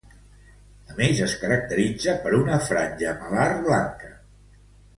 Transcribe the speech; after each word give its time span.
A 0.91 0.95
més, 0.99 1.19
es 1.25 1.35
caracteritza 1.41 2.17
per 2.25 2.33
una 2.39 2.59
franja 2.71 3.15
malar 3.21 3.47
blanca. 3.69 4.13